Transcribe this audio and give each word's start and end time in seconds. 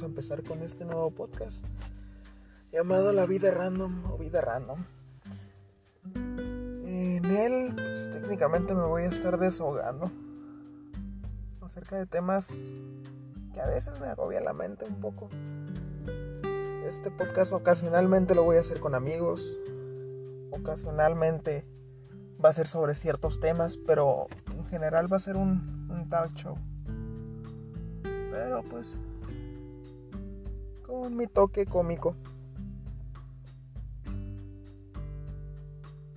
a 0.00 0.06
empezar 0.06 0.42
con 0.42 0.62
este 0.62 0.86
nuevo 0.86 1.10
podcast 1.10 1.62
llamado 2.72 3.12
La 3.12 3.26
Vida 3.26 3.50
Random 3.50 4.10
o 4.10 4.16
Vida 4.16 4.40
Random. 4.40 4.78
En 6.14 7.26
él, 7.26 7.74
pues, 7.74 8.10
técnicamente 8.10 8.74
me 8.74 8.84
voy 8.84 9.02
a 9.02 9.08
estar 9.08 9.38
desahogando 9.38 10.10
acerca 11.60 11.98
de 11.98 12.06
temas 12.06 12.58
que 13.52 13.60
a 13.60 13.66
veces 13.66 14.00
me 14.00 14.06
agobia 14.06 14.40
la 14.40 14.54
mente 14.54 14.86
un 14.86 14.98
poco. 14.98 15.28
Este 16.86 17.10
podcast 17.10 17.52
ocasionalmente 17.52 18.34
lo 18.34 18.44
voy 18.44 18.56
a 18.56 18.60
hacer 18.60 18.80
con 18.80 18.94
amigos, 18.94 19.54
ocasionalmente 20.52 21.66
va 22.42 22.48
a 22.48 22.52
ser 22.54 22.66
sobre 22.66 22.94
ciertos 22.94 23.40
temas, 23.40 23.76
pero 23.76 24.26
en 24.56 24.64
general 24.68 25.12
va 25.12 25.18
a 25.18 25.20
ser 25.20 25.36
un, 25.36 25.86
un 25.90 26.08
talk 26.08 26.32
show. 26.32 26.56
Pero 28.02 28.62
pues 28.70 28.96
con 30.92 31.16
mi 31.16 31.26
toque 31.26 31.64
cómico. 31.64 32.14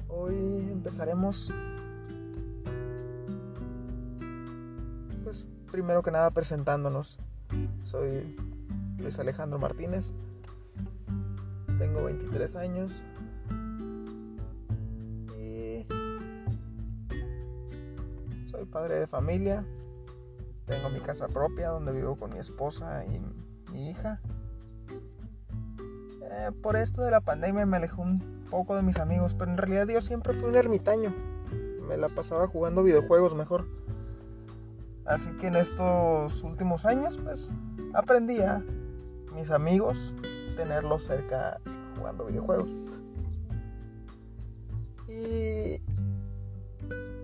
Hoy 0.10 0.36
empezaremos 0.70 1.54
pues 5.24 5.48
primero 5.72 6.04
que 6.04 6.12
nada 6.12 6.30
presentándonos. 6.32 7.20
Soy 7.84 8.36
Luis 8.98 9.18
Alejandro 9.18 9.60
Martínez. 9.60 10.12
Tengo 11.80 12.04
23 12.04 12.56
años. 12.58 13.06
Y 15.40 15.86
soy 18.52 18.66
padre 18.66 19.00
de 19.00 19.08
familia. 19.08 19.66
Tengo 20.66 20.90
mi 20.90 21.00
casa 21.00 21.30
propia 21.30 21.70
donde 21.70 21.94
vivo 21.94 22.18
con 22.18 22.34
mi 22.34 22.40
esposa 22.40 23.06
y 23.06 23.22
mi 23.72 23.90
hija. 23.90 24.20
Eh, 26.38 26.52
por 26.52 26.76
esto 26.76 27.02
de 27.02 27.12
la 27.12 27.22
pandemia 27.22 27.66
me 27.66 27.78
alejó 27.78 28.02
un 28.02 28.20
poco 28.50 28.76
de 28.76 28.82
mis 28.82 28.98
amigos, 28.98 29.34
pero 29.34 29.52
en 29.52 29.58
realidad 29.58 29.88
yo 29.88 30.02
siempre 30.02 30.34
fui 30.34 30.50
un 30.50 30.56
ermitaño. 30.56 31.16
Me 31.88 31.96
la 31.96 32.10
pasaba 32.10 32.46
jugando 32.48 32.84
videojuegos 32.84 33.36
mejor. 33.36 33.66
Así 35.06 35.32
que 35.38 35.48
en 35.48 35.56
estos 35.56 36.44
últimos 36.44 36.86
años, 36.86 37.20
pues 37.24 37.54
aprendí 37.94 38.42
a 38.42 38.62
mis 39.34 39.50
amigos 39.52 40.14
tenerlos 40.58 41.04
cerca 41.04 41.62
jugando 41.96 42.26
videojuegos. 42.26 42.70
Y 45.08 45.80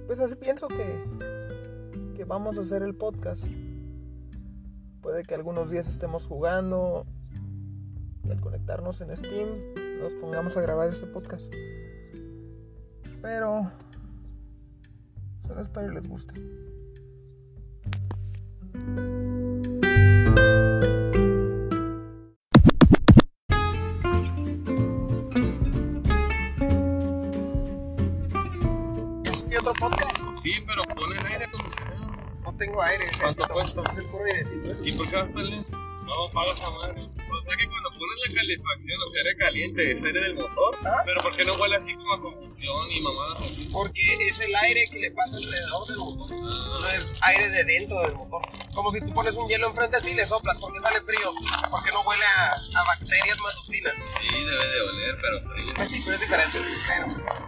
pues 0.08 0.22
así 0.22 0.36
pienso 0.36 0.70
que, 0.70 1.04
que 2.16 2.24
vamos 2.24 2.58
a 2.58 2.62
hacer 2.62 2.82
el 2.82 2.96
podcast. 2.96 3.48
Puede 5.02 5.24
que 5.24 5.36
algunos 5.36 5.70
días 5.70 5.90
estemos 5.90 6.28
jugando 6.28 7.06
y 8.24 8.32
al 8.32 8.40
conectarnos 8.40 9.02
en 9.02 9.16
Steam 9.16 9.48
nos 10.00 10.14
pongamos 10.16 10.58
a 10.58 10.62
grabar 10.62 10.90
este 10.90 11.08
podcast. 11.08 11.54
Pero 13.22 13.72
solo 15.46 15.62
espero 15.62 15.88
que 15.88 15.94
les 15.94 16.08
guste. 16.08 16.34
¿Es 29.26 29.60
otro 29.60 29.74
podcast? 29.80 30.18
Sí, 30.42 30.54
pero 30.66 30.84
pon 30.96 31.12
el 31.12 31.26
aire 31.26 31.46
acondicionado. 31.46 32.12
No 32.44 32.56
tengo 32.58 32.82
aire. 32.82 33.06
¿Cuánto 33.22 33.48
cuesta? 33.48 33.84
Es 33.92 33.98
el 34.00 34.06
puro 34.10 34.24
airecito. 34.26 34.70
¿Y 34.84 34.92
por 34.94 35.10
qué 35.10 35.16
gastarle? 35.16 35.81
No, 36.06 36.30
pagas 36.34 36.64
a 36.64 36.70
madre. 36.72 37.02
O 37.32 37.40
sea 37.40 37.56
que 37.56 37.66
cuando 37.68 37.90
pones 37.90 38.18
la 38.28 38.36
calefacción, 38.36 39.02
o 39.02 39.08
sea, 39.08 39.22
aire 39.24 39.38
caliente, 39.38 39.92
es 39.92 40.04
aire 40.04 40.22
del 40.22 40.36
motor. 40.36 40.78
Ah. 40.86 41.02
Pero 41.06 41.22
¿por 41.22 41.36
qué 41.36 41.44
no 41.46 41.54
huele 41.54 41.76
así 41.78 41.94
como 41.96 42.14
a 42.14 42.22
combustión 42.22 42.92
y 42.92 43.00
mamadas 43.02 43.40
así? 43.44 43.70
Porque 43.72 44.02
es 44.20 44.40
el 44.42 44.54
aire 44.56 44.84
que 44.92 45.00
le 45.00 45.12
pasa 45.12 45.38
alrededor 45.38 45.88
del 45.88 45.98
motor. 45.98 46.28
Ah, 46.44 46.80
No 46.82 46.88
es 46.90 47.16
aire 47.24 47.50
de 47.50 47.64
dentro 47.64 48.02
del 48.02 48.14
motor. 48.16 48.42
Como 48.76 48.92
si 48.92 49.00
tú 49.02 49.14
pones 49.14 49.36
un 49.36 49.48
hielo 49.48 49.68
enfrente 49.68 49.98
de 49.98 50.04
ti 50.04 50.10
y 50.12 50.16
le 50.16 50.26
soplas. 50.26 50.58
porque 50.60 50.80
sale 50.80 51.00
frío? 51.02 51.32
Porque 51.70 51.92
no 51.92 52.02
huele 52.02 52.24
a, 52.26 52.52
a 52.54 52.84
bacterias 52.88 53.38
matutinas. 53.42 53.94
sí, 54.20 54.44
debe 54.44 54.68
de 54.68 54.82
oler, 54.82 55.18
pero 55.22 55.50
frío. 55.50 55.74
Pues 55.78 55.90
sí, 55.90 56.02
pero 56.04 56.16
es 56.16 56.22
diferente. 56.22 56.58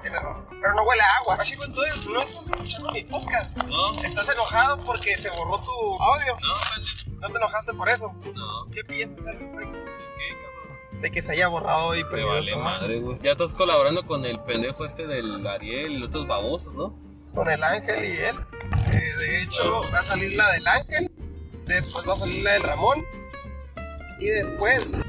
Pero, 0.03 0.47
pero 0.49 0.73
no 0.75 0.83
huele 0.83 1.01
a 1.01 1.15
agua. 1.17 1.37
Ah, 1.39 1.43
chico, 1.43 1.63
entonces 1.65 2.05
no 2.07 2.21
estás 2.21 2.45
escuchando 2.51 2.91
mi 2.91 3.03
podcast. 3.03 3.57
No, 3.63 3.91
Estás 4.03 4.29
enojado 4.29 4.81
porque 4.83 5.17
se 5.17 5.29
borró 5.31 5.59
tu 5.61 5.71
audio. 6.01 6.37
no, 6.41 6.53
vale. 6.53 6.85
No 7.23 7.29
te 7.29 7.37
enojaste 7.37 7.73
por 7.73 7.89
eso. 7.89 8.13
No, 8.35 8.69
¿Qué 8.71 8.83
piensas 8.83 9.25
al 9.25 9.39
respecto? 9.39 9.71
¿qué, 9.71 10.35
cabrón? 10.35 11.01
De 11.01 11.09
que 11.09 11.21
se 11.21 11.31
haya 11.31 11.47
borrado 11.47 11.95
y 11.95 12.03
vale 12.03 12.51
audio. 12.51 12.59
madre, 12.59 12.99
güey. 12.99 13.17
Ya 13.23 13.31
estás 13.31 13.53
colaborando 13.55 14.03
con 14.03 14.23
el 14.25 14.39
pendejo 14.41 14.85
este 14.85 15.07
del 15.07 15.47
Ariel 15.47 15.93
y 15.93 15.97
los 15.97 16.09
otros 16.09 16.27
babosos, 16.27 16.73
¿no? 16.75 16.93
con 17.33 17.49
el 17.49 17.63
ángel 17.63 18.05
y 18.05 18.17
él. 18.17 18.35
Eh, 18.93 19.13
de 19.19 19.41
hecho, 19.41 19.81
va 19.91 19.99
a 19.99 20.01
salir 20.01 20.35
la 20.35 20.51
del 20.51 20.67
ángel, 20.67 21.11
después 21.65 22.07
va 22.07 22.13
a 22.13 22.17
salir 22.17 22.43
la 22.43 22.53
del 22.53 22.63
Ramón, 22.63 23.05
y 24.19 24.25
después, 24.27 25.01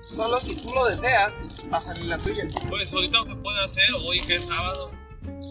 solo 0.00 0.38
si 0.40 0.56
tú 0.56 0.72
lo 0.72 0.86
deseas, 0.86 1.48
va 1.72 1.78
a 1.78 1.80
salir 1.80 2.04
la 2.06 2.18
tuya. 2.18 2.46
Pues 2.70 2.92
ahorita 2.92 3.18
no 3.18 3.24
se 3.24 3.34
puede 3.36 3.64
hacer, 3.64 3.84
hoy 4.06 4.20
que 4.20 4.34
es 4.34 4.44
sábado. 4.44 4.90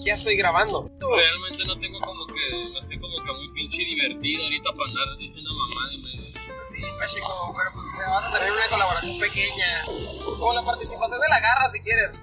Ya 0.05 0.13
estoy 0.15 0.35
grabando. 0.35 0.85
Realmente 0.99 1.65
no 1.65 1.79
tengo 1.79 1.99
como 2.01 2.25
que, 2.27 2.69
no 2.73 2.79
estoy 2.79 2.99
como 2.99 3.15
que 3.23 3.31
muy 3.33 3.49
pinche 3.53 3.83
divertido 3.85 4.43
ahorita 4.43 4.69
para 4.73 4.89
andar 4.89 5.17
diciendo 5.17 5.51
mamá 5.53 5.89
de 5.89 5.97
medio. 5.97 6.33
Sí, 6.61 6.81
Pacheco, 6.99 7.53
pero 7.57 7.69
pues 7.73 7.85
o 7.85 7.97
sea, 7.97 8.09
vas 8.09 8.25
a 8.25 8.33
tener 8.37 8.51
una 8.51 8.65
colaboración 8.69 9.19
pequeña. 9.19 9.65
O 10.39 10.53
la 10.53 10.61
participación 10.63 11.19
de 11.21 11.27
la 11.29 11.39
garra 11.39 11.69
si 11.69 11.79
quieres. 11.81 12.19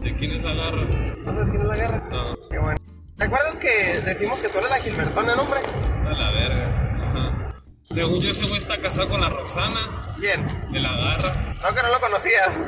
¿De 0.00 0.16
quién 0.18 0.32
es 0.32 0.42
la 0.42 0.54
garra? 0.54 0.84
¿No 1.24 1.32
sabes 1.34 1.48
quién 1.50 1.62
es 1.62 1.68
la 1.68 1.76
garra? 1.76 2.08
No, 2.10 2.24
Qué 2.48 2.58
bueno. 2.58 2.78
¿Te 3.16 3.24
acuerdas 3.24 3.58
que 3.58 4.00
decimos 4.00 4.40
que 4.40 4.48
tú 4.48 4.58
eres 4.58 4.70
la 4.70 4.78
Gilbertona, 4.80 5.34
el 5.34 5.38
hombre? 5.40 5.60
a 5.60 6.12
la 6.12 6.30
verga. 6.30 6.94
Ajá. 7.06 7.62
Según 7.82 8.20
yo, 8.20 8.30
ese 8.30 8.46
güey 8.46 8.58
está 8.58 8.78
casado 8.80 9.08
con 9.08 9.20
la 9.20 9.28
Roxana, 9.28 10.02
¿Quién? 10.18 10.46
de 10.70 10.80
la 10.80 10.92
garra. 10.96 11.54
No, 11.62 11.74
que 11.74 11.82
no 11.82 11.88
lo 11.92 12.00
conocías. 12.00 12.58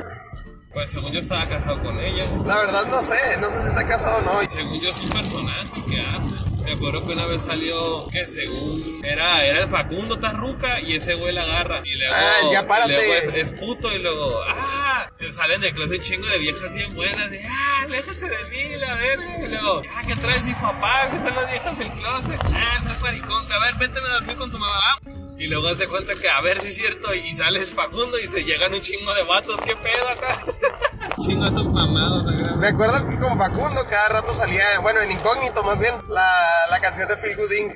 Pues 0.72 0.90
según 0.90 1.12
yo 1.12 1.20
estaba 1.20 1.44
casado 1.46 1.82
con 1.82 1.98
ella. 2.00 2.24
La 2.46 2.56
verdad 2.56 2.86
no 2.88 3.02
sé, 3.02 3.18
no 3.40 3.50
sé 3.50 3.60
si 3.62 3.68
está 3.68 3.84
casado 3.86 4.16
o 4.18 4.22
no. 4.22 4.42
Y 4.42 4.48
según 4.48 4.80
yo 4.80 4.88
es 4.88 5.00
un 5.00 5.08
personaje 5.10 5.66
que 5.88 6.00
hace. 6.00 6.34
Me 6.64 6.72
acuerdo 6.72 7.04
que 7.04 7.12
una 7.12 7.26
vez 7.26 7.42
salió 7.42 8.06
que 8.08 8.24
según 8.24 9.04
era, 9.04 9.44
era 9.44 9.60
el 9.62 9.68
Facundo 9.68 10.18
Tarruca 10.18 10.80
y 10.80 10.94
ese 10.96 11.14
güey 11.16 11.34
la 11.34 11.42
agarra. 11.42 11.82
Y 11.84 11.96
luego, 11.96 12.14
Ah, 12.16 12.48
ya 12.52 12.66
párate. 12.66 12.92
y 12.92 12.96
luego 12.96 13.12
es, 13.14 13.52
es 13.52 13.60
puto 13.60 13.92
y 13.92 13.98
luego, 13.98 14.40
ah, 14.48 15.10
salen 15.32 15.60
de 15.60 15.72
clase 15.72 15.98
chingo 15.98 16.26
de 16.28 16.38
viejas 16.38 16.72
bien 16.74 16.94
buenas. 16.94 17.30
De, 17.30 17.42
ah, 17.44 17.86
déjense 17.88 18.28
de 18.28 18.44
mí, 18.48 18.76
la 18.76 18.94
verga. 18.94 19.40
Y 19.44 19.50
luego, 19.50 19.82
ah, 19.94 20.02
¿qué 20.06 20.14
traes, 20.14 20.46
hijo 20.48 20.60
papá? 20.62 21.08
Que 21.12 21.20
son 21.20 21.34
las 21.34 21.50
viejas 21.50 21.78
del 21.78 21.90
closet. 21.92 22.40
Ah, 22.54 22.76
estás 22.78 23.00
maricón. 23.02 23.52
A 23.52 23.58
ver, 23.58 23.74
vete 23.78 23.98
a 23.98 24.14
dormir 24.14 24.36
con 24.36 24.50
tu 24.50 24.58
mamá. 24.58 25.00
Y 25.42 25.48
luego 25.48 25.66
hace 25.66 25.88
cuenta 25.88 26.14
que 26.14 26.28
a 26.28 26.40
ver 26.40 26.56
si 26.60 26.68
es 26.68 26.76
cierto. 26.76 27.12
Y 27.12 27.34
sale 27.34 27.66
Facundo 27.66 28.16
y 28.16 28.28
se 28.28 28.44
llegan 28.44 28.72
un 28.72 28.80
chingo 28.80 29.12
de 29.12 29.24
vatos. 29.24 29.58
¿Qué 29.66 29.74
pedo 29.74 30.08
acá? 30.08 30.40
chingo 31.26 31.44
estos 31.44 31.66
mamados 31.66 32.24
acá. 32.28 32.54
Me 32.58 32.68
acuerdo 32.68 33.08
que 33.08 33.18
con 33.18 33.36
Facundo 33.36 33.84
cada 33.90 34.08
rato 34.20 34.36
salía, 34.36 34.78
bueno, 34.82 35.00
en 35.00 35.10
incógnito 35.10 35.64
más 35.64 35.80
bien, 35.80 35.96
la, 36.08 36.32
la 36.70 36.78
canción 36.78 37.08
de 37.08 37.16
Feel 37.16 37.36
Good 37.36 37.52
Inc. 37.54 37.72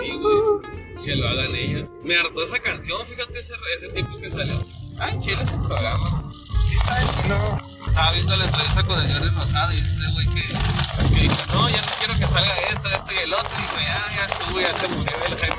Sí, 0.00 0.12
güey. 0.16 1.04
Que 1.04 1.14
lo 1.16 1.28
hagan 1.28 1.54
ellas. 1.54 1.90
Me 2.04 2.16
hartó 2.16 2.42
esa 2.42 2.58
canción, 2.58 3.06
fíjate 3.06 3.38
ese, 3.38 3.52
ese 3.76 3.88
tipo 3.90 4.16
que 4.16 4.30
salió. 4.30 4.54
Ah, 4.98 5.10
chile 5.20 5.42
ese 5.42 5.58
programa. 5.58 6.32
Chilo. 7.22 7.58
Estaba 7.86 8.12
viendo 8.12 8.34
la 8.34 8.44
entrevista 8.44 8.82
con 8.84 8.98
el 8.98 9.12
Jordi 9.12 9.28
Rosado 9.28 9.72
y 9.72 9.76
ese 9.76 10.12
güey 10.14 10.26
que, 10.28 10.42
que 10.42 11.20
dice, 11.20 11.46
no, 11.52 11.68
ya 11.68 11.82
no 11.82 11.88
quiero 11.98 12.14
que 12.14 12.26
salga 12.26 12.52
esto, 12.70 12.88
esto 12.88 13.12
y 13.12 13.18
el 13.18 13.34
otro. 13.34 13.50
Y 13.58 13.62
dijo, 13.62 13.76
ya, 13.76 14.06
ya 14.16 14.24
estuvo, 14.24 14.60
ya 14.60 14.74
se 14.74 14.88
murió 14.88 15.12
el 15.28 15.36
Jaime 15.36 15.57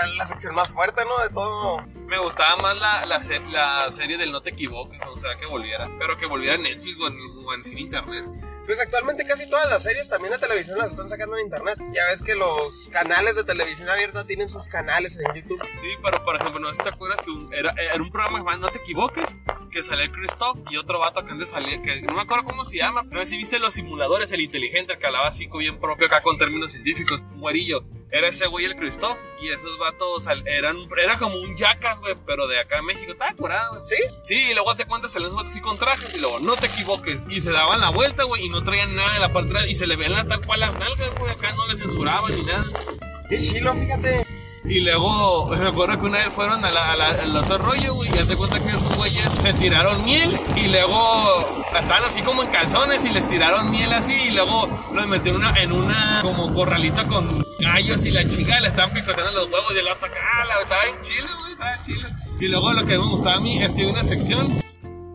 era 0.00 0.14
la 0.16 0.24
sección 0.24 0.54
más 0.54 0.68
fuerte, 0.68 1.02
¿no? 1.04 1.22
De 1.22 1.30
todo. 1.30 1.82
Me 2.06 2.18
gustaba 2.18 2.56
más 2.60 2.76
la, 2.78 3.06
la, 3.06 3.20
se- 3.22 3.38
la 3.40 3.88
serie 3.90 4.18
del 4.18 4.32
No 4.32 4.42
Te 4.42 4.50
Equivoques, 4.50 5.00
o 5.08 5.16
sea, 5.16 5.36
que 5.38 5.46
volviera. 5.46 5.88
Pero 5.98 6.16
que 6.16 6.26
volviera 6.26 6.56
en 6.56 6.62
Netflix 6.62 6.96
o 7.00 7.06
en, 7.06 7.14
o 7.46 7.54
en 7.54 7.62
cine 7.64 7.80
internet. 7.82 8.24
Pues 8.66 8.78
actualmente 8.80 9.24
casi 9.24 9.48
todas 9.50 9.68
las 9.70 9.82
series 9.82 10.08
también 10.08 10.32
de 10.32 10.38
televisión 10.38 10.78
las 10.78 10.90
están 10.90 11.08
sacando 11.08 11.36
en 11.36 11.44
internet. 11.44 11.78
Ya 11.92 12.04
ves 12.10 12.22
que 12.22 12.34
los 12.34 12.88
canales 12.92 13.34
de 13.36 13.44
televisión 13.44 13.88
abierta 13.88 14.24
tienen 14.26 14.48
sus 14.48 14.66
canales 14.68 15.18
en 15.18 15.34
YouTube. 15.34 15.60
Sí, 15.82 15.88
pero 16.02 16.24
por 16.24 16.36
ejemplo, 16.36 16.60
no 16.60 16.72
te 16.72 16.88
acuerdas 16.88 17.20
que 17.24 17.30
un- 17.30 17.52
era, 17.54 17.70
era 17.78 18.02
un 18.02 18.10
programa 18.10 18.38
llamado 18.38 18.58
No 18.58 18.68
Te 18.68 18.78
Equivoques, 18.78 19.36
que 19.70 19.82
salía 19.82 20.10
Christoph 20.10 20.58
y 20.70 20.76
otro 20.76 20.98
vato 20.98 21.24
que 21.24 21.30
antes 21.30 21.50
salía, 21.50 21.80
que 21.82 22.02
no 22.02 22.14
me 22.14 22.22
acuerdo 22.22 22.44
cómo 22.44 22.64
se 22.64 22.76
llama. 22.78 23.02
No 23.04 23.20
sé 23.20 23.26
si 23.26 23.36
viste 23.38 23.58
los 23.60 23.74
simuladores, 23.74 24.30
el 24.32 24.40
inteligente, 24.40 24.92
el 24.94 24.98
que 24.98 25.06
hablaba 25.06 25.28
así 25.28 25.48
bien 25.58 25.78
propio 25.80 26.06
acá 26.06 26.22
con 26.22 26.38
términos 26.38 26.72
científicos, 26.72 27.22
un 27.22 27.40
güerillo. 27.40 27.82
Era 28.12 28.28
ese 28.28 28.46
güey 28.48 28.64
el 28.64 28.76
Christoph 28.76 29.16
y 29.40 29.50
esos 29.50 29.78
vatos 29.78 30.26
eran, 30.46 30.76
era 31.00 31.16
como 31.18 31.36
un 31.36 31.56
jackass, 31.56 32.00
güey, 32.00 32.16
pero 32.26 32.48
de 32.48 32.58
acá 32.58 32.78
en 32.78 32.86
México. 32.86 33.12
Estaba 33.12 33.32
curado, 33.34 33.76
güey. 33.76 33.82
¿Sí? 33.86 33.96
Sí, 34.24 34.50
y 34.50 34.54
luego 34.54 34.74
te 34.74 34.84
cuentas, 34.84 35.12
salían 35.12 35.28
esos 35.28 35.36
vatos 35.36 35.52
así 35.52 35.60
con 35.60 35.78
trajes 35.78 36.14
y 36.16 36.20
luego 36.20 36.38
no 36.40 36.56
te 36.56 36.66
equivoques. 36.66 37.22
Y 37.28 37.40
se 37.40 37.52
daban 37.52 37.80
la 37.80 37.90
vuelta, 37.90 38.24
güey, 38.24 38.46
y 38.46 38.48
no 38.48 38.64
traían 38.64 38.94
nada 38.96 39.14
en 39.14 39.20
la 39.22 39.32
parte 39.32 39.52
de 39.52 39.58
atrás 39.58 39.70
y 39.70 39.74
se 39.76 39.86
le 39.86 39.94
veían 39.96 40.12
las- 40.14 40.28
tal 40.28 40.44
cual 40.44 40.60
las 40.60 40.76
nalgas, 40.76 41.14
güey. 41.18 41.30
Acá 41.32 41.52
no 41.56 41.66
les 41.68 41.78
censuraban 41.78 42.34
ni 42.34 42.42
nada. 42.42 42.64
Qué 43.28 43.38
chilo, 43.40 43.72
fíjate. 43.74 44.26
Y 44.64 44.80
luego, 44.80 45.48
me 45.58 45.66
acuerdo 45.68 45.98
que 45.98 46.06
una 46.06 46.18
vez 46.18 46.28
fueron 46.28 46.64
a 46.64 46.68
al 46.68 47.36
otro 47.36 47.58
rollo, 47.58 47.94
güey, 47.94 48.10
y 48.10 48.12
ya 48.12 48.24
te 48.26 48.36
cuenta 48.36 48.60
que 48.62 48.68
esos 48.68 48.94
güeyes 48.96 49.24
se 49.24 49.52
tiraron 49.54 50.04
miel 50.04 50.38
y 50.54 50.68
luego 50.68 51.64
estaban 51.66 52.04
así 52.04 52.20
como 52.22 52.42
en 52.42 52.50
calzones 52.50 53.04
y 53.04 53.10
les 53.10 53.26
tiraron 53.26 53.70
miel 53.70 53.92
así 53.92 54.12
y 54.28 54.30
luego 54.32 54.68
los 54.92 55.06
metieron 55.06 55.40
una- 55.42 55.58
en 55.58 55.72
una 55.72 56.20
como 56.22 56.52
corralito 56.54 57.06
con 57.08 57.44
gallos 57.58 58.04
y 58.04 58.10
la 58.10 58.22
chica 58.28 58.60
le 58.60 58.68
estaban 58.68 58.92
picoteando 58.92 59.32
los 59.32 59.44
huevos 59.50 59.72
y 59.74 59.78
el 59.78 59.88
otro 59.88 60.06
acá, 60.06 60.44
la- 60.46 60.62
estaba 60.62 60.84
en 60.84 61.02
chile, 61.02 61.28
güey, 61.40 61.52
estaba 61.52 61.74
en 61.76 61.82
chile. 61.82 62.06
Y 62.38 62.48
luego 62.48 62.72
lo 62.72 62.84
que 62.84 62.98
me 62.98 63.04
gustaba 63.06 63.36
a 63.36 63.40
mí 63.40 63.62
es 63.62 63.72
que 63.72 63.80
hay 63.82 63.86
una 63.86 64.04
sección 64.04 64.60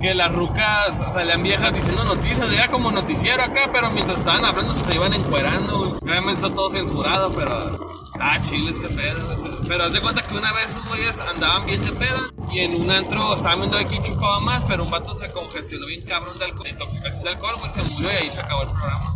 que 0.01 0.13
las 0.15 0.31
rucas 0.31 1.13
salían 1.13 1.41
viejas 1.43 1.73
diciendo 1.73 2.03
noticias, 2.03 2.51
era 2.51 2.67
como 2.67 2.91
noticiero 2.91 3.43
acá, 3.43 3.69
pero 3.71 3.89
mientras 3.91 4.19
estaban 4.19 4.43
hablando 4.45 4.73
se 4.73 4.93
iban 4.93 5.13
encuerando, 5.13 5.77
güey. 5.79 5.91
Obviamente 6.01 6.41
todo 6.49 6.69
censurado, 6.69 7.31
pero 7.31 7.91
ah, 8.19 8.39
chile 8.41 8.71
ese 8.71 8.89
pedo, 8.93 9.33
ese- 9.33 9.67
Pero 9.67 9.83
haz 9.83 9.93
de 9.93 10.01
cuenta 10.01 10.21
que 10.21 10.35
una 10.37 10.51
vez 10.53 10.65
esos 10.69 10.85
güeyes 10.87 11.19
andaban 11.19 11.65
bien 11.65 11.81
de 11.83 11.91
peda 11.93 12.21
y 12.51 12.59
en 12.59 12.81
un 12.81 12.89
antro 12.91 13.35
estaban 13.35 13.59
viendo 13.59 13.77
de 13.77 13.85
quién 13.85 14.03
chupaba 14.03 14.39
más, 14.41 14.63
pero 14.67 14.83
un 14.83 14.89
vato 14.91 15.13
se 15.15 15.31
congestionó 15.31 15.85
bien 15.87 16.01
cabrón 16.03 16.37
de 16.37 16.45
alcohol, 16.45 16.63
de 16.63 16.69
intoxicación 16.71 17.23
de 17.23 17.29
alcohol, 17.29 17.55
güey, 17.59 17.71
se 17.71 17.81
murió 17.83 18.09
y 18.11 18.15
ahí 18.15 18.29
se 18.29 18.39
acabó 18.41 18.61
el 18.63 18.67
programa. 18.69 19.15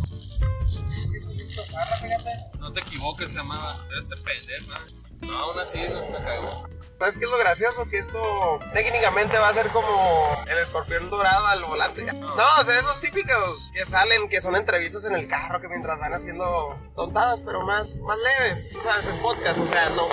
No 2.60 2.72
te 2.74 2.82
equivoques, 2.82 3.32
se 3.32 3.38
llamaba 3.38 3.74
este 4.00 4.16
pendejo, 4.24 4.80
¿no? 5.22 5.28
No, 5.32 5.38
aún 5.38 5.60
así 5.60 5.80
no 5.92 6.20
me 6.20 6.24
cagó. 6.26 6.68
¿Sabes 7.00 7.18
qué 7.18 7.24
es 7.26 7.32
lo 7.32 7.38
gracioso? 7.38 7.88
Que 7.90 7.98
esto 7.98 8.60
técnicamente 8.74 9.38
va 9.38 9.48
a 9.48 9.54
ser 9.54 9.70
como 9.70 10.44
el 10.48 10.58
escorpión 10.58 11.10
dorado 11.10 11.48
al 11.48 11.64
volante. 11.64 12.04
No, 12.14 12.28
o 12.60 12.64
sea, 12.66 12.78
esos 12.78 13.00
típicos 13.00 13.72
que 13.74 13.86
salen, 13.86 14.28
que 14.28 14.42
son 14.42 14.56
entrevistas 14.58 15.06
en 15.06 15.16
el 15.16 15.28
carro, 15.30 15.62
que 15.62 15.70
mientras 15.70 15.98
van 15.98 16.14
haciendo 16.14 16.78
tontadas, 16.96 17.42
pero 17.46 17.62
más, 17.62 17.96
más 17.98 18.18
leve, 18.20 18.62
tú 18.74 18.80
sabes, 18.84 19.08
en 19.08 19.18
podcast, 19.22 19.60
o 19.60 19.66
sea, 19.68 19.90
no, 19.92 20.04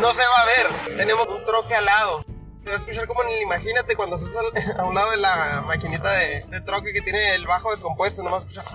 no 0.00 0.12
se 0.14 0.22
va 0.22 0.40
a 0.40 0.46
ver. 0.46 0.96
Tenemos 0.96 1.26
un 1.28 1.44
troque 1.44 1.74
al 1.74 1.84
lado. 1.84 2.24
Se 2.62 2.68
va 2.68 2.74
a 2.74 2.78
escuchar 2.78 3.06
como 3.06 3.22
en 3.24 3.28
el 3.30 3.42
imagínate 3.42 3.94
cuando 3.94 4.16
estás 4.16 4.34
al- 4.54 4.80
a 4.80 4.84
un 4.84 4.94
lado 4.94 5.10
de 5.10 5.16
la 5.18 5.62
maquinita 5.66 6.10
de, 6.10 6.40
de 6.46 6.60
troque 6.62 6.94
que 6.94 7.02
tiene 7.02 7.34
el 7.34 7.46
bajo 7.46 7.70
descompuesto, 7.70 8.22
nomás 8.22 8.44
escuchas. 8.44 8.66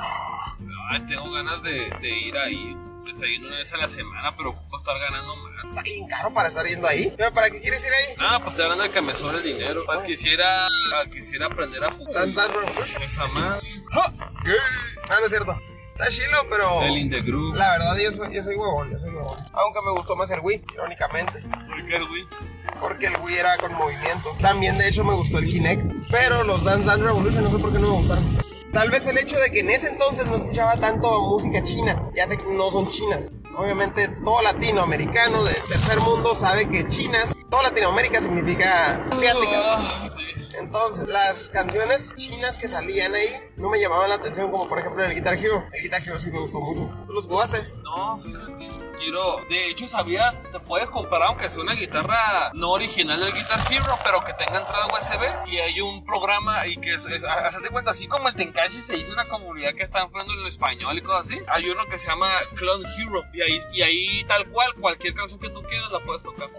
Ay, 0.92 1.02
tengo 1.08 1.32
ganas 1.32 1.64
de, 1.64 1.90
de 2.00 2.10
ir 2.10 2.38
ahí. 2.38 2.78
Yendo 3.24 3.48
una 3.48 3.58
vez 3.58 3.74
a 3.74 3.78
la 3.78 3.88
semana, 3.88 4.36
pero 4.36 4.54
puedo 4.70 4.78
estar 4.78 5.00
ganando 5.00 5.36
más. 5.38 5.68
Está 5.68 5.82
bien 5.82 6.06
caro 6.08 6.32
para 6.34 6.48
estar 6.50 6.66
yendo 6.66 6.88
ahí. 6.88 7.12
Pero 7.18 7.34
¿para 7.34 7.50
qué 7.50 7.60
quieres 7.60 7.84
ir 7.86 7.92
ahí? 7.92 8.16
Ah, 8.20 8.38
pues 8.40 8.50
estoy 8.52 8.64
hablando 8.64 8.84
de 8.84 8.92
que 8.92 9.02
me 9.02 9.16
sobre 9.16 9.38
el 9.38 9.44
dinero. 9.44 9.84
Pues 9.86 10.04
quisiera, 10.04 10.68
quisiera 11.12 11.48
aprender 11.48 11.84
a 11.84 11.92
jugar. 11.92 12.28
Esa 12.28 13.28
madre. 13.28 13.68
¡Ja! 13.94 14.14
¿Qué? 14.44 14.52
Ah, 15.10 15.16
no 15.20 15.26
es 15.26 15.30
cierto. 15.30 15.58
Está 15.94 16.10
chilo, 16.10 16.38
pero. 16.50 16.82
El 16.84 16.98
In 16.98 17.10
The 17.10 17.22
Group. 17.22 17.56
La 17.56 17.72
verdad, 17.72 17.98
yo 17.98 18.12
soy, 18.12 18.36
yo 18.36 18.44
soy 18.44 18.56
huevón, 18.56 18.92
yo 18.92 19.00
soy 19.00 19.10
huevón. 19.12 19.38
Aunque 19.54 19.80
me 19.86 19.92
gustó 19.92 20.16
más 20.16 20.30
el 20.32 20.42
Wii, 20.42 20.64
irónicamente. 20.74 21.42
¿Por 21.42 21.88
qué, 21.88 22.00
güey? 22.00 22.28
Porque 22.80 23.08
el 23.08 23.18
Wii 23.18 23.36
era 23.38 23.58
con 23.58 23.74
movimiento. 23.74 24.36
También, 24.42 24.78
de 24.78 24.90
hecho, 24.90 25.04
me 25.04 25.14
gustó 25.14 25.40
el 25.40 25.46
Kinect. 25.46 26.10
Pero 26.12 26.44
los 26.44 26.64
Dance 26.64 26.86
Dance 26.86 27.04
Revolution 27.04 27.44
no 27.46 27.52
sé 27.52 27.58
por 27.58 27.72
qué 27.72 27.80
no 27.80 27.88
me 27.88 27.98
gustaron. 27.98 28.55
Tal 28.76 28.92
vez 28.92 29.08
el 29.08 29.18
hecho 29.18 29.40
de 29.40 29.52
que 29.52 29.62
en 29.62 29.70
ese 29.70 29.88
entonces 29.88 30.28
no 30.28 30.36
escuchaba 30.36 30.76
tanto 30.76 31.22
música 31.22 31.64
china. 31.64 32.12
Ya 32.14 32.28
sé 32.28 32.36
que 32.36 32.44
no 32.44 32.70
son 32.70 32.90
chinas. 32.92 33.32
Obviamente, 33.58 34.10
todo 34.10 34.42
latinoamericano 34.42 35.46
de 35.46 35.54
tercer 35.54 36.02
mundo 36.02 36.34
sabe 36.34 36.68
que 36.68 36.86
chinas, 36.90 37.34
todo 37.50 37.64
Latinoamérica 37.64 38.20
significa 38.20 39.02
asiáticas. 39.10 39.66
Ah. 39.66 40.10
Entonces, 40.60 41.08
las 41.08 41.50
canciones 41.52 42.16
chinas 42.18 42.58
que 42.58 42.68
salían 42.68 43.16
ahí 43.16 43.30
no 43.56 43.70
me 43.70 43.80
llamaban 43.80 44.10
la 44.10 44.16
atención, 44.16 44.52
como 44.52 44.68
por 44.68 44.78
ejemplo 44.78 45.06
el 45.06 45.14
Guitar 45.14 45.36
Hero. 45.36 45.64
El 45.72 45.82
Guitar 45.82 46.02
Hero 46.06 46.20
sí 46.20 46.30
me 46.34 46.40
gustó 46.42 46.60
mucho. 46.60 46.92
¿Tú 47.16 47.30
los? 47.30 47.54
No, 47.84 48.20
fíjate. 48.20 48.52
Quiero. 49.00 49.38
De 49.50 49.70
hecho, 49.70 49.88
¿sabías? 49.88 50.44
Te 50.52 50.60
puedes 50.60 50.90
comprar, 50.90 51.24
aunque 51.24 51.50
sea 51.50 51.62
una 51.62 51.74
guitarra 51.74 52.52
no 52.54 52.72
original 52.72 53.20
del 53.20 53.32
Guitar 53.32 53.60
Hero, 53.72 53.94
pero 54.04 54.20
que 54.20 54.34
tenga 54.34 54.60
entrada 54.60 54.88
USB. 54.88 55.50
Y 55.52 55.58
hay 55.58 55.80
un 55.80 56.04
programa 56.04 56.68
y 56.68 56.78
que 56.78 56.94
es. 56.94 57.06
es 57.06 57.24
hazte 57.24 57.70
cuenta, 57.70 57.92
así 57.92 58.08
como 58.08 58.28
el 58.28 58.36
Tenkachi 58.36 58.82
se 58.82 58.98
hizo 58.98 59.14
una 59.14 59.28
comunidad 59.30 59.74
que 59.76 59.84
están 59.84 60.10
poniendo 60.12 60.42
en 60.42 60.48
español 60.48 60.98
y 60.98 61.02
cosas 61.02 61.30
así. 61.30 61.42
Hay 61.48 61.70
uno 61.70 61.86
que 61.90 61.98
se 61.98 62.08
llama 62.08 62.30
Clone 62.56 62.86
Hero. 62.98 63.24
Y 63.34 63.42
ahí, 63.42 63.60
y 63.74 63.82
ahí 63.82 64.24
tal 64.26 64.46
cual, 64.50 64.74
cualquier 64.76 65.14
canción 65.14 65.40
que 65.40 65.50
tú 65.50 65.62
quieras 65.64 65.90
la 65.92 66.00
puedes 66.00 66.22
tocar. 66.24 66.50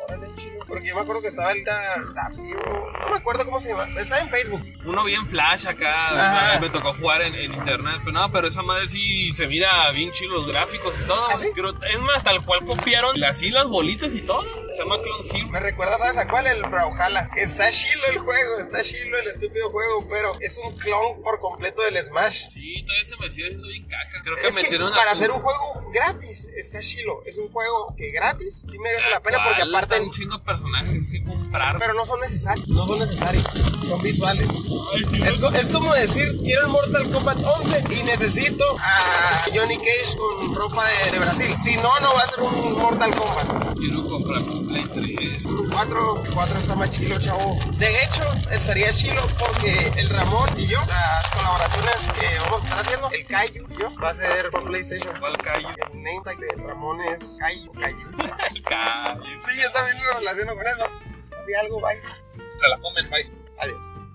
Porque 0.67 0.89
yo 0.89 0.95
me 0.95 1.03
acuerdo 1.03 1.21
que 1.21 1.29
estaba 1.29 1.53
el 1.53 1.59
Guitar 1.59 2.33
Hero. 2.33 2.93
No 3.01 3.09
me 3.11 3.17
acuerdo 3.17 3.45
cómo 3.45 3.61
se 3.61 3.71
llama. 3.71 3.89
Está 3.99 4.21
en 4.21 4.29
Facebook. 4.29 4.63
Uno 4.87 5.05
bien 5.05 5.27
flash 5.27 5.67
acá, 5.67 6.59
me 6.61 6.71
tocó 6.71 6.95
jugar 6.95 7.23
en, 7.23 7.35
en 7.35 7.55
internet, 7.55 8.01
pero 8.05 8.13
no, 8.13 8.33
pero 8.33 8.49
esa 8.49 8.63
madre 8.63 8.89
sí 8.89 9.33
se 9.33 9.47
mira 9.49 9.91
bien 9.91 10.13
chido 10.13 10.46
los 10.47 10.53
gráficos 10.53 10.95
y 11.03 11.07
todo. 11.07 11.27
¿Ah, 11.31 11.37
sí? 11.39 11.49
Pero 11.55 11.71
es 11.71 12.01
más, 12.01 12.23
tal 12.23 12.43
cual 12.45 12.65
copiaron 12.65 13.23
así 13.25 13.51
las 13.51 13.67
bolitas 13.67 14.15
y 14.15 14.21
todo. 14.21 14.43
Se 14.75 14.83
llama 14.83 15.01
Clone 15.03 15.29
Hero. 15.31 15.49
Me 15.51 15.61
recuerda, 15.61 15.99
¿sabes 15.99 16.17
a 16.19 16.29
cuál? 16.29 16.47
El 16.47 16.63
Brawlhalla. 16.63 17.31
Está 17.37 17.71
chilo 17.71 18.03
el 18.09 18.19
juego, 18.19 18.59
está 18.61 18.83
chilo 18.83 19.19
el 19.19 19.29
estúpido 19.29 19.71
juego, 19.71 20.07
pero 20.09 20.33
es 20.41 20.59
un 20.59 20.73
clon 20.77 21.23
por 21.23 21.41
completo 21.41 21.83
del 21.83 21.97
Smash. 22.03 22.49
Sí, 22.51 22.83
todavía 22.85 23.05
se 23.05 23.17
me 23.19 23.31
sigue 23.31 23.47
haciendo 23.47 23.69
bien 23.69 23.87
caca. 23.89 24.23
Creo 24.23 24.37
que 24.37 24.47
Es 24.47 24.55
que 24.55 24.63
metieron 24.63 24.93
a 24.93 24.97
para 24.97 25.13
hacer 25.13 25.31
un 25.31 25.41
juego 25.41 25.91
gratis, 25.93 26.49
está 26.57 26.81
chilo. 26.81 27.23
Es 27.25 27.39
un 27.39 27.51
juego 27.51 27.95
que 27.97 28.11
gratis 28.11 28.67
sí 28.71 28.79
merece 28.79 29.11
la 29.11 29.21
pena 29.21 29.39
porque 29.43 29.63
aparte. 29.63 30.01
Un 30.01 30.13
chingo 30.13 30.39
de 30.39 30.45
personajes 30.45 31.11
que 31.11 31.19
que 31.19 31.25
comprar. 31.25 31.79
Pero 31.79 31.95
no 31.95 32.05
son 32.05 32.21
necesarios, 32.21 32.69
no 32.69 32.87
son 32.87 32.99
necesarios, 32.99 33.45
son 33.89 34.03
visuales. 34.03 34.47
Ay, 34.95 35.25
es 35.55 35.69
como 35.69 35.95
decir, 35.95 36.37
quiero 36.43 36.63
el 36.63 36.69
Mortal 36.69 37.11
Kombat 37.11 37.39
11 37.39 37.85
y 37.95 38.03
necesito 38.03 38.65
a 38.81 39.45
Johnny 39.55 39.77
Cage 39.77 40.17
con 40.17 40.36
ropa 40.55 40.85
de, 40.85 41.13
de 41.13 41.19
Brasil. 41.19 41.55
Si 41.59 41.77
no, 41.77 41.91
no 42.01 42.15
va 42.15 42.23
a 42.23 42.27
ser 42.27 42.41
un 42.43 42.73
Mortal 42.81 43.15
Kombat. 43.15 43.79
Quiero 43.79 44.07
comprar 44.07 44.43
un 44.43 44.67
Play 44.67 44.85
3. 44.85 45.43
4, 45.73 46.15
4 46.35 46.59
está 46.59 46.75
más 46.75 46.91
chilo, 46.91 47.19
chavo. 47.21 47.59
De 47.79 47.89
hecho, 48.03 48.23
estaría 48.51 48.93
chilo 48.93 49.21
porque 49.39 49.91
el 49.97 50.09
Ramón 50.11 50.49
y 50.57 50.67
yo, 50.67 50.79
las 50.89 51.31
colaboraciones 51.31 52.11
que 52.19 52.39
vamos 52.41 52.63
a 52.63 52.65
estar 52.65 52.79
haciendo, 52.81 53.11
el 53.11 53.27
Kaiju 53.27 53.67
y 53.71 53.77
yo, 53.79 53.93
va 54.03 54.11
a 54.11 54.15
ser 54.15 54.51
por 54.51 54.65
PlayStation. 54.65 55.19
¿Cuál 55.19 55.37
callo? 55.39 55.69
El 55.93 56.03
name 56.03 56.21
tag 56.25 56.39
de 56.39 56.49
Ramón 56.57 57.01
es 57.03 57.37
Kaiju. 57.39 57.73
Kaiju. 57.73 58.09
El 58.55 58.63
callo. 58.63 59.23
Sí, 59.47 59.61
yo 59.61 59.71
también 59.73 59.97
lo 60.05 60.19
relaciono 60.19 60.55
con 60.55 60.67
eso. 60.67 60.87
Si 61.47 61.55
algo, 61.55 61.81
bye. 61.81 61.99
Se 61.99 62.69
la 62.69 62.79
comen, 62.81 63.11
bye. 63.11 63.31
Adiós. 63.59 64.06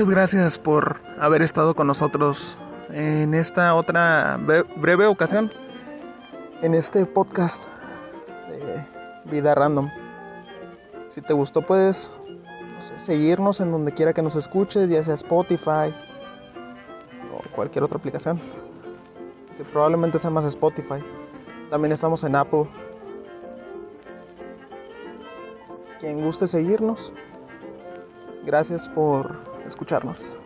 Muchas 0.00 0.14
gracias 0.14 0.58
por 0.58 1.02
haber 1.18 1.42
estado 1.42 1.74
con 1.74 1.86
nosotros 1.86 2.56
en 2.88 3.34
esta 3.34 3.74
otra 3.74 4.38
bre- 4.38 4.64
breve 4.80 5.04
ocasión, 5.06 5.52
en 6.62 6.72
este 6.72 7.04
podcast 7.04 7.70
de 8.48 8.82
Vida 9.30 9.54
Random. 9.54 9.90
Si 11.10 11.20
te 11.20 11.34
gustó, 11.34 11.60
puedes 11.60 12.10
seguirnos 12.96 13.60
en 13.60 13.72
donde 13.72 13.92
quiera 13.92 14.14
que 14.14 14.22
nos 14.22 14.36
escuches, 14.36 14.88
ya 14.88 15.04
sea 15.04 15.12
Spotify 15.12 15.94
o 17.34 17.54
cualquier 17.54 17.84
otra 17.84 17.98
aplicación, 17.98 18.40
que 19.54 19.64
probablemente 19.64 20.18
sea 20.18 20.30
más 20.30 20.46
Spotify. 20.46 21.04
También 21.68 21.92
estamos 21.92 22.24
en 22.24 22.36
Apple. 22.36 22.66
Quien 25.98 26.22
guste 26.22 26.46
seguirnos, 26.46 27.12
gracias 28.46 28.88
por 28.88 29.49
escucharnos. 29.70 30.38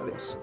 Adiós. 0.00 0.38